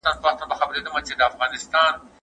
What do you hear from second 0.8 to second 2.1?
نه غوښتل.